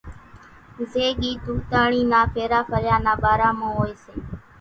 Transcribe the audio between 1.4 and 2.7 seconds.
ھوتاۿڙي نا ڦيرا